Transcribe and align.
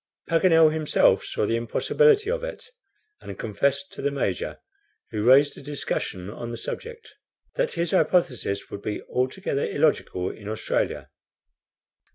Paganel 0.27 0.73
himself 0.73 1.23
saw 1.23 1.45
the 1.45 1.55
impossibility 1.55 2.31
of 2.31 2.43
it, 2.43 2.71
and 3.21 3.37
confessed 3.37 3.91
to 3.93 4.01
the 4.01 4.09
Major, 4.09 4.57
who 5.11 5.23
raised 5.23 5.55
a 5.59 5.61
discussion 5.61 6.27
on 6.27 6.49
the 6.49 6.57
subject, 6.57 7.13
that 7.53 7.73
his 7.73 7.91
hypothesis 7.91 8.71
would 8.71 8.81
be 8.81 9.03
altogether 9.03 9.63
illogical 9.69 10.31
in 10.31 10.49
Australia. 10.49 11.11